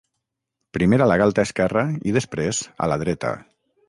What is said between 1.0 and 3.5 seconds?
a la galta esquerra i després a la dreta.